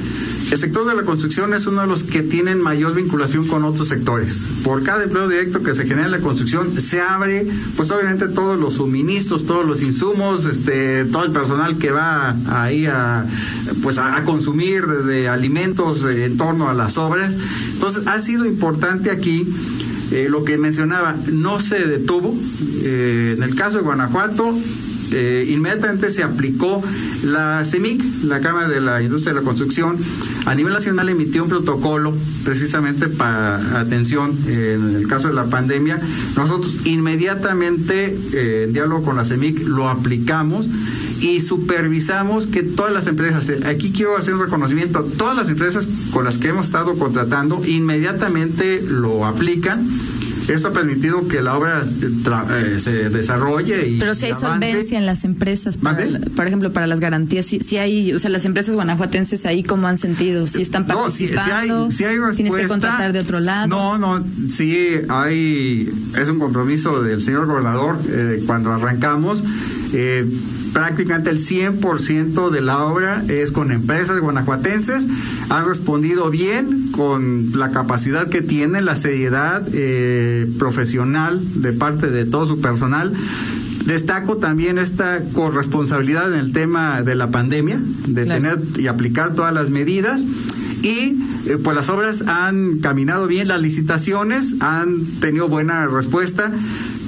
el 0.50 0.58
sector 0.58 0.86
de 0.86 0.96
la 0.96 1.04
construcción 1.04 1.54
es 1.54 1.68
uno 1.68 1.82
de 1.82 1.88
los 1.88 2.04
que 2.04 2.22
tienen 2.24 2.62
mayor 2.62 2.96
vinculación 2.96 3.48
con 3.48 3.64
otros 3.64 3.88
sectores. 3.88 4.46
Por 4.64 4.84
cada 4.84 5.04
empleo 5.04 5.28
directo 5.28 5.62
que 5.62 5.74
se 5.74 5.84
genera 5.84 6.06
en 6.06 6.12
la 6.12 6.20
construcción, 6.20 6.80
se 6.80 7.02
abre, 7.02 7.48
pues 7.78 7.92
obviamente 7.92 8.28
todos 8.28 8.60
los 8.60 8.76
suministros, 8.76 9.46
todos 9.46 9.66
los 9.66 9.82
insumos, 9.82 10.46
este, 10.46 11.06
todo 11.06 11.24
el 11.24 11.32
personal 11.32 11.78
que 11.78 11.92
va 11.92 12.36
ahí 12.50 12.86
a, 12.86 13.26
pues 13.84 13.98
a, 13.98 14.24
consumir 14.26 14.86
desde 14.88 15.30
alimentos 15.30 16.06
en 16.06 16.38
torno 16.38 16.70
a 16.70 16.74
las 16.74 16.98
obras. 16.98 17.38
Entonces, 17.74 18.08
ha 18.08 18.20
sido 18.20 18.46
importante 18.46 19.10
aquí 19.12 19.48
eh, 20.12 20.28
lo 20.30 20.44
que 20.44 20.58
mencionaba, 20.58 21.16
no 21.32 21.60
se 21.60 21.88
detuvo. 21.88 22.36
Eh, 22.84 23.36
en 23.38 23.44
el 23.44 23.56
caso 23.56 23.78
de 23.78 23.84
Guanajuato, 23.84 24.54
eh, 25.12 25.48
inmediatamente 25.50 26.10
se 26.10 26.24
aplicó 26.24 26.82
la 27.24 27.64
CEMIC, 27.66 28.24
la 28.24 28.40
Cámara 28.40 28.68
de 28.68 28.82
la 28.82 29.02
Industria 29.02 29.34
de 29.34 29.40
la 29.40 29.46
Construcción, 29.46 29.98
a 30.46 30.56
nivel 30.56 30.74
nacional 30.74 31.10
emitió 31.10 31.44
un 31.44 31.50
protocolo 31.50 32.14
precisamente 32.44 33.08
para 33.08 33.80
atención 33.80 34.36
en 34.48 34.96
el 34.96 35.08
caso 35.08 35.28
de 35.28 35.34
la 35.34 35.46
pandemia. 35.46 36.00
Nosotros 36.36 36.88
inmediatamente, 36.88 38.18
eh, 38.34 38.64
en 38.66 38.74
diálogo 38.74 39.04
con 39.04 39.18
la 39.18 39.26
CEMIC, 39.26 39.68
lo 39.68 39.90
aplicamos 39.90 40.70
y 41.22 41.40
supervisamos 41.40 42.48
que 42.48 42.64
todas 42.64 42.92
las 42.92 43.08
empresas, 43.08 43.48
eh, 43.50 43.60
aquí 43.66 43.92
quiero 43.92 44.18
hacer 44.18 44.34
un 44.34 44.42
reconocimiento, 44.42 45.04
todas 45.18 45.36
las 45.36 45.50
empresas 45.50 45.88
con 46.12 46.26
las 46.26 46.38
que 46.38 46.50
hemos 46.50 46.66
estado 46.66 46.98
contratando 46.98 47.62
inmediatamente 47.66 48.82
lo 48.90 49.26
aplican 49.26 49.88
esto 50.48 50.70
ha 50.70 50.74
permitido 50.74 51.28
que 51.28 51.42
la 51.42 51.58
obra 51.58 51.84
eh, 51.84 52.80
se 52.80 53.10
desarrolle 53.10 53.88
y 53.88 54.00
Pero 54.00 54.14
si 54.14 54.26
hay 54.26 54.34
solvencia 54.34 54.98
en 54.98 55.06
las 55.06 55.24
empresas, 55.24 55.78
por 55.78 56.48
ejemplo, 56.48 56.74
para 56.74 56.88
las 56.88 57.00
garantías, 57.00 57.46
si, 57.46 57.78
hay, 57.78 58.14
o 58.14 58.20
sea, 58.20 58.30
las 58.30 58.46
empresas 58.46 58.76
guanajuatenses 58.76 59.46
ahí 59.46 59.64
cómo 59.64 59.88
han 59.88 59.98
sentido, 59.98 60.48
si 60.48 60.62
están 60.62 60.86
participando, 60.88 61.86
no, 61.86 61.92
si, 61.92 62.04
hay, 62.06 62.18
tienes 62.36 62.56
que 62.56 62.68
contratar 62.68 63.14
de 63.14 63.20
otro 63.20 63.40
lado. 63.40 63.68
No, 63.68 63.98
no, 63.98 64.24
sí 64.50 65.02
hay, 65.10 65.92
es 66.18 66.30
un 66.30 66.40
compromiso 66.40 67.02
del 67.02 67.22
señor 67.22 67.46
gobernador 67.46 68.00
eh, 68.10 68.44
cuando 68.46 68.72
arrancamos. 68.72 69.44
Eh, 69.94 70.26
prácticamente 70.74 71.30
el 71.30 71.40
100% 71.40 72.50
de 72.50 72.62
la 72.62 72.86
obra 72.86 73.24
es 73.28 73.52
con 73.52 73.72
empresas 73.72 74.20
guanajuatenses. 74.20 75.08
Han 75.50 75.66
respondido 75.66 76.30
bien 76.30 76.92
con 76.92 77.52
la 77.58 77.72
capacidad 77.72 78.28
que 78.28 78.42
tienen, 78.42 78.86
la 78.86 78.96
seriedad 78.96 79.64
eh, 79.74 80.50
profesional 80.60 81.42
de 81.62 81.74
parte 81.74 82.10
de 82.10 82.26
todo 82.26 82.48
su 82.48 82.62
personal. 82.62 83.14
Destaco 83.86 84.38
también 84.38 84.78
esta 84.78 85.22
corresponsabilidad 85.34 86.34
en 86.34 86.40
el 86.40 86.54
tema 86.54 87.02
de 87.02 87.16
la 87.16 87.32
pandemia, 87.32 87.80
de 88.08 88.26
tener 88.26 88.60
y 88.78 88.88
aplicar 88.88 89.34
todas 89.34 89.54
las 89.54 89.70
medidas. 89.70 90.24
Y 90.84 91.18
eh, 91.48 91.58
pues 91.64 91.76
las 91.76 91.90
obras 91.90 92.24
han 92.28 92.80
caminado 92.80 93.28
bien, 93.28 93.48
las 93.48 93.62
licitaciones 93.62 94.56
han 94.60 95.04
tenido 95.20 95.48
buena 95.48 95.88
respuesta. 95.88 96.52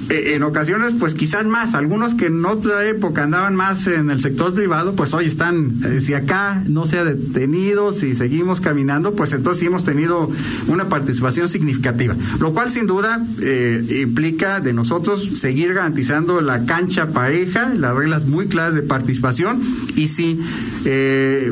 Eh, 0.09 0.33
en 0.35 0.43
ocasiones, 0.43 0.93
pues 0.99 1.13
quizás 1.13 1.45
más, 1.45 1.75
algunos 1.75 2.15
que 2.15 2.27
en 2.27 2.43
otra 2.45 2.85
época 2.87 3.23
andaban 3.23 3.55
más 3.55 3.87
en 3.87 4.09
el 4.09 4.19
sector 4.19 4.53
privado, 4.53 4.95
pues 4.95 5.13
hoy 5.13 5.25
están, 5.25 5.71
eh, 5.85 6.01
si 6.01 6.13
acá 6.13 6.61
no 6.67 6.85
se 6.85 6.99
ha 6.99 7.03
detenido, 7.03 7.91
si 7.91 8.15
seguimos 8.15 8.59
caminando, 8.59 9.15
pues 9.15 9.33
entonces 9.33 9.61
sí 9.61 9.67
hemos 9.67 9.83
tenido 9.83 10.29
una 10.67 10.89
participación 10.89 11.47
significativa, 11.47 12.15
lo 12.39 12.53
cual 12.53 12.69
sin 12.69 12.87
duda 12.87 13.25
eh, 13.41 14.01
implica 14.03 14.59
de 14.59 14.73
nosotros 14.73 15.23
seguir 15.33 15.73
garantizando 15.73 16.41
la 16.41 16.65
cancha 16.65 17.07
pareja, 17.07 17.73
las 17.73 17.95
reglas 17.95 18.25
muy 18.25 18.47
claras 18.47 18.75
de 18.75 18.81
participación 18.81 19.61
y 19.95 20.07
sí, 20.07 20.39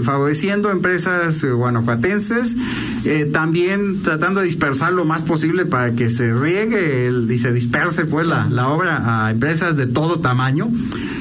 favoreciendo 0.04 0.72
empresas 0.72 1.46
guanajuatenses, 1.46 2.58
también 3.32 4.02
tratando 4.04 4.42
de 4.42 4.46
dispersar 4.46 4.94
lo 4.94 5.06
más 5.06 5.24
posible 5.24 5.66
para 5.66 5.92
que 5.94 6.10
se 6.10 6.34
riegue 6.34 7.08
el, 7.08 7.32
y 7.32 7.40
se 7.40 7.52
disperse 7.52 8.06
pues 8.06 8.28
la, 8.28 8.48
la, 8.50 8.70
obra 8.70 9.26
a 9.26 9.32
empresas 9.32 9.76
de 9.76 9.88
todo 9.88 10.20
tamaño, 10.20 10.70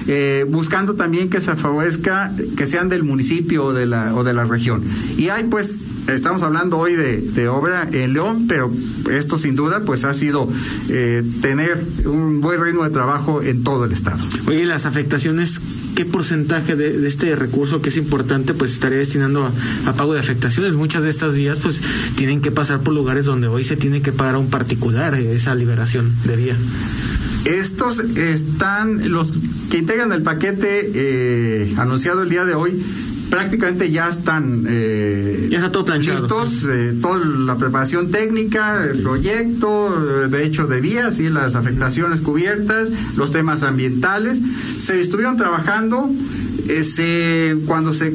eh, 0.06 0.44
buscando 0.48 0.94
también 0.94 1.30
que 1.30 1.40
se 1.40 1.56
favorezca 1.56 2.32
que 2.56 2.66
sean 2.66 2.88
del 2.88 3.02
municipio 3.02 3.66
o 3.66 3.72
de 3.72 3.86
la, 3.86 4.14
o 4.14 4.24
de 4.24 4.34
la 4.34 4.44
región. 4.44 4.82
Y 5.16 5.28
hay 5.28 5.44
pues 5.44 5.86
estamos 6.14 6.42
hablando 6.42 6.78
hoy 6.78 6.94
de, 6.94 7.48
obra 7.48 7.88
en 7.90 8.12
León, 8.12 8.46
pero 8.48 8.70
esto 9.10 9.38
sin 9.38 9.56
duda 9.56 9.82
pues 9.84 10.04
ha 10.04 10.14
sido 10.14 10.48
eh, 10.88 11.22
tener 11.40 11.82
un 12.04 12.40
buen 12.40 12.62
ritmo 12.62 12.84
de 12.84 12.90
trabajo 12.90 13.42
en 13.42 13.64
todo 13.64 13.84
el 13.84 13.92
estado. 13.92 14.24
Oye, 14.46 14.66
las 14.66 14.86
afectaciones, 14.86 15.60
¿qué 15.96 16.04
porcentaje 16.04 16.76
de, 16.76 17.06
este 17.06 17.34
recurso 17.34 17.80
que 17.82 17.88
es 17.88 17.96
importante 17.96 18.54
pues 18.54 18.72
estaría 18.72 18.98
destinando 18.98 19.50
a, 19.86 19.92
pago 19.94 20.14
de 20.14 20.20
afectaciones? 20.20 20.74
Muchas 20.74 21.02
de 21.02 21.10
estas 21.10 21.36
vías 21.36 21.58
pues 21.60 21.80
tienen 22.16 22.40
que 22.40 22.50
pasar 22.50 22.80
por 22.80 22.94
lugares 22.94 23.24
donde 23.24 23.48
hoy 23.48 23.64
se 23.64 23.76
tiene 23.76 24.02
que 24.02 24.12
pagar 24.12 24.36
a 24.36 24.38
un 24.38 24.50
particular 24.50 25.14
esa 25.14 25.54
liberación 25.54 26.10
de 26.24 26.36
vía. 26.36 26.56
Estos 27.44 28.00
están, 28.00 29.10
los 29.10 29.32
que 29.70 29.78
integran 29.78 30.12
el 30.12 30.22
paquete 30.22 30.90
eh, 30.94 31.74
anunciado 31.78 32.22
el 32.22 32.28
día 32.28 32.44
de 32.44 32.54
hoy, 32.54 32.80
prácticamente 33.30 33.90
ya 33.90 34.08
están 34.08 34.66
eh, 34.68 35.48
ya 35.50 35.70
todo 35.70 35.96
listos, 35.96 36.64
eh, 36.64 36.94
toda 37.00 37.24
la 37.24 37.56
preparación 37.56 38.10
técnica, 38.10 38.84
el 38.84 39.02
proyecto, 39.02 40.28
de 40.28 40.44
hecho 40.44 40.66
de 40.66 40.80
vías 40.80 41.20
y 41.20 41.30
las 41.30 41.54
afectaciones 41.54 42.20
cubiertas, 42.20 42.90
los 43.16 43.32
temas 43.32 43.62
ambientales. 43.62 44.40
Se 44.78 45.00
estuvieron 45.00 45.36
trabajando, 45.36 46.10
se, 46.82 47.56
cuando 47.66 47.92
se 47.92 48.12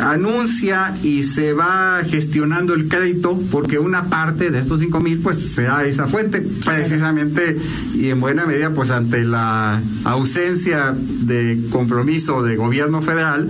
anuncia 0.00 0.94
y 1.02 1.22
se 1.22 1.52
va 1.52 2.00
gestionando 2.04 2.74
el 2.74 2.88
crédito 2.88 3.38
porque 3.50 3.78
una 3.78 4.04
parte 4.04 4.50
de 4.50 4.58
estos 4.58 4.80
cinco 4.80 5.00
mil 5.00 5.18
pues 5.18 5.38
sea 5.38 5.84
esa 5.84 6.06
fuente 6.06 6.44
precisamente 6.64 7.56
y 7.94 8.10
en 8.10 8.20
buena 8.20 8.46
medida 8.46 8.70
pues 8.70 8.90
ante 8.90 9.24
la 9.24 9.80
ausencia 10.04 10.94
de 11.22 11.58
compromiso 11.70 12.42
de 12.42 12.56
gobierno 12.56 13.00
federal 13.02 13.48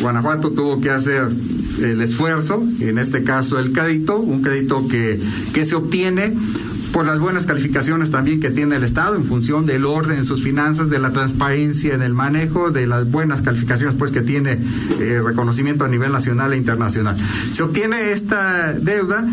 Guanajuato 0.00 0.50
tuvo 0.50 0.80
que 0.80 0.90
hacer 0.90 1.28
el 1.82 2.00
esfuerzo, 2.00 2.62
en 2.80 2.98
este 2.98 3.22
caso 3.24 3.58
el 3.58 3.72
crédito, 3.72 4.18
un 4.18 4.42
crédito 4.42 4.86
que, 4.88 5.20
que 5.54 5.64
se 5.64 5.74
obtiene 5.74 6.34
por 6.92 7.06
las 7.06 7.18
buenas 7.18 7.46
calificaciones 7.46 8.10
también 8.10 8.40
que 8.40 8.50
tiene 8.50 8.76
el 8.76 8.84
Estado 8.84 9.14
en 9.16 9.24
función 9.24 9.66
del 9.66 9.84
orden 9.84 10.18
en 10.18 10.24
sus 10.24 10.42
finanzas, 10.42 10.90
de 10.90 10.98
la 10.98 11.12
transparencia 11.12 11.94
en 11.94 12.02
el 12.02 12.14
manejo, 12.14 12.70
de 12.70 12.86
las 12.86 13.10
buenas 13.10 13.42
calificaciones 13.42 13.94
pues 13.96 14.10
que 14.10 14.22
tiene 14.22 14.58
eh, 14.98 15.20
reconocimiento 15.24 15.84
a 15.84 15.88
nivel 15.88 16.12
nacional 16.12 16.52
e 16.52 16.56
internacional. 16.56 17.16
Se 17.52 17.62
obtiene 17.62 18.12
esta 18.12 18.72
deuda 18.72 19.24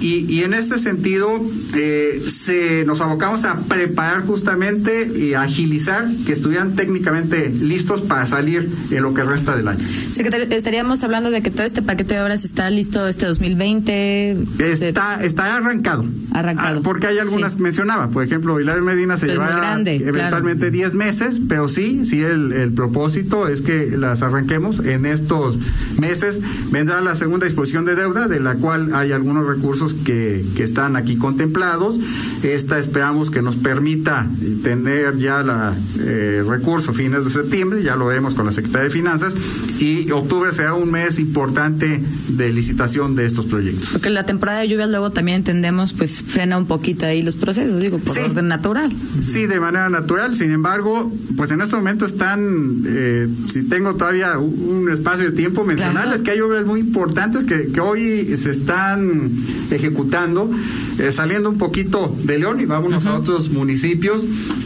y, 0.00 0.42
en 0.42 0.54
este 0.54 0.78
sentido, 0.78 1.28
eh, 1.74 2.22
se, 2.26 2.84
nos 2.86 3.00
abocamos 3.00 3.44
a 3.44 3.56
preparar 3.56 4.22
justamente 4.22 5.06
y 5.06 5.34
agilizar 5.34 6.08
que 6.26 6.32
estuvieran 6.32 6.74
técnicamente 6.74 7.50
listos 7.50 8.00
para 8.02 8.26
salir 8.26 8.68
en 8.90 9.02
lo 9.02 9.12
que 9.12 9.22
resta 9.22 9.54
del 9.56 9.68
año. 9.68 9.84
Secretario, 10.10 10.46
estaríamos 10.50 11.04
hablando 11.04 11.30
de 11.30 11.42
que 11.42 11.50
todo 11.50 11.64
este 11.64 11.82
paquete 11.82 12.14
de 12.14 12.22
obras 12.22 12.44
está 12.44 12.70
listo 12.70 13.06
este 13.06 13.26
2020. 13.26 14.36
Está, 14.58 15.22
está 15.22 15.56
arrancado. 15.56 16.04
Arrancado. 16.32 16.78
Ah, 16.78 16.82
porque 16.82 17.08
hay 17.08 17.18
algunas, 17.18 17.58
mencionaba, 17.58 18.08
por 18.08 18.24
ejemplo, 18.24 18.58
Hilario 18.60 18.82
Medina 18.82 19.16
se 19.16 19.26
llevará 19.26 19.80
eventualmente 19.80 20.70
10 20.70 20.94
meses, 20.94 21.40
pero 21.48 21.68
sí, 21.68 22.04
sí, 22.04 22.22
el, 22.22 22.52
el 22.52 22.72
propósito 22.72 23.48
es 23.48 23.60
que 23.60 23.96
las 23.96 24.22
arranquemos 24.22 24.80
en 24.80 25.06
estos 25.06 25.58
meses. 25.98 26.40
Vendrá 26.70 27.00
la 27.00 27.14
segunda 27.16 27.46
disposición 27.46 27.84
de 27.84 27.96
deuda, 27.96 28.28
de 28.28 28.40
la 28.40 28.54
cual 28.54 28.94
hay 28.94 29.12
algunos 29.12 29.46
recursos 29.46 29.89
que, 29.94 30.44
que 30.56 30.64
están 30.64 30.96
aquí 30.96 31.16
contemplados. 31.16 31.98
Esta 32.42 32.78
esperamos 32.78 33.30
que 33.30 33.42
nos 33.42 33.56
permita 33.56 34.26
tener 34.62 35.18
ya 35.18 35.42
la 35.42 35.74
eh, 36.00 36.42
recurso 36.46 36.92
fines 36.92 37.24
de 37.24 37.30
septiembre, 37.30 37.82
ya 37.82 37.96
lo 37.96 38.06
vemos 38.06 38.34
con 38.34 38.46
la 38.46 38.52
Secretaría 38.52 38.84
de 38.84 38.90
Finanzas, 38.90 39.34
y 39.78 40.10
octubre 40.10 40.52
será 40.52 40.74
un 40.74 40.90
mes 40.90 41.18
importante 41.18 42.02
de 42.28 42.52
licitación 42.52 43.16
de 43.16 43.26
estos 43.26 43.46
proyectos. 43.46 43.90
Porque 43.92 44.10
la 44.10 44.24
temporada 44.24 44.60
de 44.60 44.68
lluvias 44.68 44.88
luego 44.90 45.10
también 45.10 45.38
entendemos, 45.38 45.92
pues 45.92 46.22
frena 46.22 46.56
un 46.56 46.66
poquito 46.66 47.06
ahí 47.06 47.22
los 47.22 47.36
procesos, 47.36 47.80
digo, 47.80 47.98
por 47.98 48.18
orden 48.18 48.48
natural. 48.48 48.90
Sí, 49.22 49.46
de 49.46 49.60
manera 49.60 49.88
natural. 49.88 50.34
Sin 50.34 50.50
embargo, 50.52 51.10
pues 51.36 51.50
en 51.50 51.60
este 51.60 51.76
momento 51.76 52.06
están, 52.06 52.82
eh, 52.86 53.28
si 53.48 53.62
tengo 53.62 53.94
todavía 53.94 54.38
un 54.38 54.88
espacio 54.90 55.30
de 55.30 55.36
tiempo, 55.36 55.64
mencionarles 55.64 56.22
que 56.22 56.32
hay 56.32 56.40
obras 56.40 56.64
muy 56.64 56.80
importantes 56.80 57.44
que, 57.44 57.68
que 57.72 57.80
hoy 57.80 58.36
se 58.36 58.50
están 58.50 59.30
ejecutando, 59.70 59.79
eh, 59.88 61.12
saliendo 61.12 61.50
un 61.50 61.58
poquito 61.58 62.14
de 62.24 62.38
León 62.38 62.60
y 62.60 62.66
vámonos 62.66 63.06
a 63.06 63.18
otros 63.18 63.50
municipios. 63.50 64.22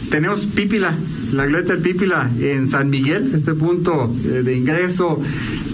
Tenemos 0.09 0.45
Pípila, 0.47 0.93
la 1.33 1.45
gleta 1.45 1.73
del 1.73 1.81
Pípila 1.81 2.29
en 2.39 2.67
San 2.67 2.89
Miguel, 2.89 3.23
este 3.23 3.53
punto 3.53 4.13
eh, 4.25 4.43
de 4.43 4.55
ingreso 4.55 5.19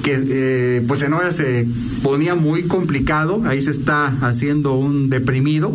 que 0.04 0.18
eh, 0.18 0.84
pues 0.88 1.04
en 1.04 1.14
hora 1.14 1.32
se 1.32 1.68
ponía 2.04 2.36
muy 2.36 2.64
complicado, 2.64 3.44
ahí 3.46 3.62
se 3.62 3.72
está 3.72 4.08
haciendo 4.22 4.74
un 4.74 5.10
deprimido. 5.10 5.72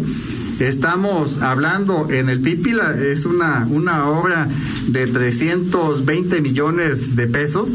Estamos 0.58 1.42
hablando 1.42 2.08
en 2.10 2.28
el 2.28 2.40
Pípila, 2.40 2.96
es 2.98 3.26
una, 3.26 3.66
una 3.70 4.08
obra 4.08 4.48
de 4.88 5.06
320 5.06 6.40
millones 6.40 7.14
de 7.14 7.26
pesos. 7.26 7.74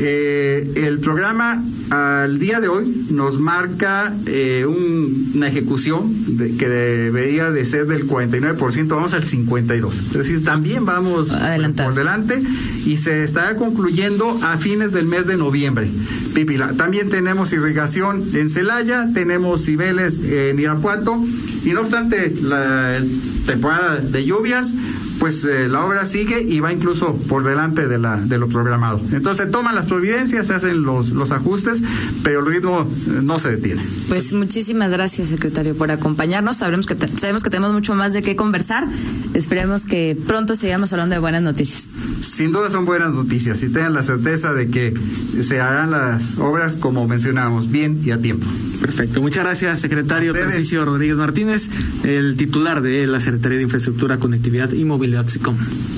Eh, 0.00 0.72
el 0.86 0.98
programa 1.00 1.62
al 1.90 2.38
día 2.38 2.60
de 2.60 2.68
hoy 2.68 3.06
nos 3.10 3.38
marca 3.40 4.14
eh, 4.26 4.64
un- 4.68 5.32
una 5.34 5.48
ejecución 5.48 6.12
de- 6.36 6.56
que 6.56 6.68
debería 6.68 7.50
de 7.50 7.64
ser 7.64 7.86
del 7.86 8.06
49%, 8.06 8.94
vamos 8.96 9.14
al 9.14 9.24
52%. 9.24 10.12
Es 10.20 10.26
decir, 10.28 10.44
también 10.44 10.84
vamos 10.84 11.32
Adelantados. 11.32 11.92
por 11.94 11.98
delante 11.98 12.38
y 12.86 12.96
se 12.98 13.24
estará 13.24 13.56
concluyendo 13.56 14.28
a 14.42 14.56
fines 14.58 14.92
del 14.92 15.06
mes 15.06 15.26
de 15.26 15.36
noviembre. 15.36 15.88
Pípila. 16.34 16.72
También 16.76 17.08
tenemos 17.08 17.52
irrigación 17.52 18.22
en 18.34 18.50
Celaya, 18.50 19.08
tenemos 19.14 19.64
Cibeles 19.64 20.20
en 20.22 20.58
Irapuato 20.60 21.18
y 21.64 21.70
no 21.70 21.80
obstante 21.80 22.32
la 22.42 23.00
temporada 23.46 23.96
de 23.96 24.24
lluvias, 24.24 24.72
pues 25.18 25.44
eh, 25.44 25.68
la 25.68 25.84
obra 25.84 26.04
sigue 26.04 26.40
y 26.42 26.60
va 26.60 26.72
incluso 26.72 27.14
por 27.28 27.44
delante 27.44 27.88
de, 27.88 27.98
la, 27.98 28.16
de 28.16 28.38
lo 28.38 28.48
programado. 28.48 29.00
Entonces 29.12 29.46
se 29.46 29.50
toman 29.50 29.74
las 29.74 29.86
providencias, 29.86 30.46
se 30.46 30.54
hacen 30.54 30.82
los, 30.82 31.10
los 31.10 31.32
ajustes, 31.32 31.82
pero 32.22 32.40
el 32.40 32.46
ritmo 32.46 32.80
eh, 33.08 33.20
no 33.22 33.38
se 33.38 33.50
detiene. 33.56 33.82
Pues 34.08 34.32
muchísimas 34.32 34.90
gracias, 34.92 35.28
secretario, 35.30 35.74
por 35.74 35.90
acompañarnos. 35.90 36.58
Sabremos 36.58 36.86
que 36.86 36.94
te- 36.94 37.08
sabemos 37.18 37.42
que 37.42 37.50
tenemos 37.50 37.72
mucho 37.72 37.94
más 37.94 38.12
de 38.12 38.22
qué 38.22 38.36
conversar. 38.36 38.86
Esperemos 39.34 39.84
que 39.84 40.16
pronto 40.26 40.54
sigamos 40.54 40.92
hablando 40.92 41.14
de 41.14 41.20
buenas 41.20 41.42
noticias. 41.42 41.88
Sin 42.20 42.52
duda 42.52 42.70
son 42.70 42.84
buenas 42.86 43.12
noticias 43.12 43.62
y 43.62 43.68
tengan 43.70 43.94
la 43.94 44.02
certeza 44.02 44.52
de 44.52 44.68
que 44.68 44.94
se 45.42 45.60
harán 45.60 45.90
las 45.90 46.38
obras 46.38 46.76
como 46.76 47.06
mencionábamos, 47.08 47.70
bien 47.70 48.00
y 48.04 48.10
a 48.12 48.18
tiempo. 48.20 48.46
Perfecto. 48.80 49.20
Muchas 49.20 49.42
gracias, 49.44 49.80
secretario. 49.80 50.32
Tarcisio 50.32 50.84
Rodríguez 50.84 51.16
Martínez, 51.16 51.68
el 52.04 52.36
titular 52.36 52.80
de 52.82 53.06
la 53.08 53.20
Secretaría 53.20 53.58
de 53.58 53.64
Infraestructura, 53.64 54.18
Conectividad 54.18 54.70
y 54.72 54.84
Movilidad 54.84 55.07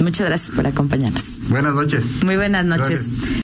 Muchas 0.03 0.29
gracias 0.29 0.57
por 0.57 0.67
acompañarnos. 0.67 1.41
Buenas 1.49 1.75
noches. 1.75 2.23
Muy 2.25 2.37
buenas 2.37 2.65
noches. 2.65 2.89
Gracias. 2.89 3.31